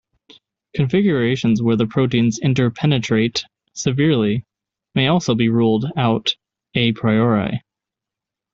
Configurations 0.73 1.61
where 1.61 1.75
the 1.75 1.85
proteins 1.85 2.39
interpenetrate 2.39 3.45
severely 3.75 4.43
may 4.95 5.05
also 5.05 5.35
be 5.35 5.47
ruled 5.47 5.85
out 5.95 6.35
"a 6.73 6.91
priori". 6.93 7.61